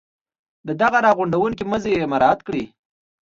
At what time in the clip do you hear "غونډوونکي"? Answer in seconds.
1.17-1.63